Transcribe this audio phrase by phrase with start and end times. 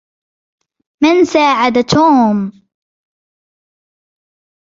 [1.03, 2.51] من ساعد توم؟